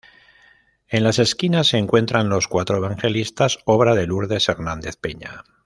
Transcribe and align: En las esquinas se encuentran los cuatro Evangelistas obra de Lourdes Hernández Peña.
En 0.87 1.03
las 1.03 1.19
esquinas 1.19 1.67
se 1.67 1.77
encuentran 1.77 2.27
los 2.27 2.47
cuatro 2.47 2.75
Evangelistas 2.77 3.59
obra 3.65 3.93
de 3.93 4.07
Lourdes 4.07 4.49
Hernández 4.49 4.95
Peña. 4.97 5.43